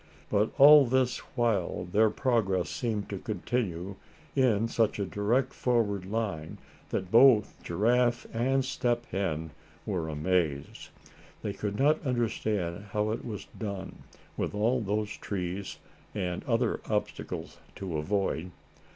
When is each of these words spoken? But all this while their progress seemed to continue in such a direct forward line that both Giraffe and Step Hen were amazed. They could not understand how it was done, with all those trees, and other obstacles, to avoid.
But 0.31 0.49
all 0.57 0.87
this 0.87 1.19
while 1.35 1.85
their 1.85 2.09
progress 2.09 2.69
seemed 2.71 3.07
to 3.11 3.19
continue 3.19 3.97
in 4.35 4.67
such 4.67 4.97
a 4.97 5.05
direct 5.05 5.53
forward 5.53 6.05
line 6.07 6.57
that 6.89 7.11
both 7.11 7.53
Giraffe 7.61 8.25
and 8.33 8.65
Step 8.65 9.05
Hen 9.11 9.51
were 9.85 10.09
amazed. 10.09 10.89
They 11.43 11.53
could 11.53 11.77
not 11.77 12.03
understand 12.03 12.85
how 12.93 13.11
it 13.11 13.23
was 13.23 13.45
done, 13.59 13.99
with 14.37 14.55
all 14.55 14.81
those 14.81 15.15
trees, 15.17 15.77
and 16.15 16.43
other 16.45 16.81
obstacles, 16.89 17.59
to 17.75 17.97
avoid. 17.99 18.49